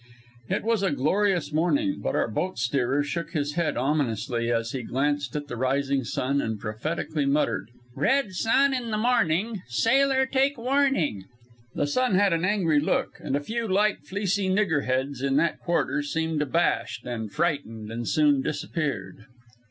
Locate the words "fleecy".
14.03-14.49